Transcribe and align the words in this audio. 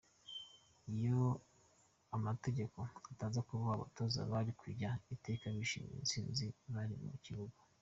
"Iyo 0.95 1.21
amategeko 2.15 2.79
ataza 3.11 3.39
kubaho, 3.47 3.73
abatoza 3.75 4.19
bari 4.31 4.51
kujya 4.61 4.89
iteka 5.15 5.45
bishimira 5.55 5.95
intsinzi 6.01 6.45
bari 6.73 6.95
mu 7.05 7.17
kibuga. 7.25 7.57